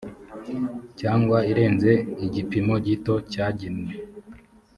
cyangwa 0.99 1.37
irenze 1.51 1.91
igipimo 2.25 2.73
gito 2.85 3.13
cyagenwe 3.31 3.91